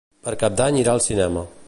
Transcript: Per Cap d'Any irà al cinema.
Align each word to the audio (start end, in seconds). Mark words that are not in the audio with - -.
Per 0.27 0.31
Cap 0.43 0.55
d'Any 0.61 0.81
irà 0.85 0.97
al 0.97 1.05
cinema. 1.09 1.45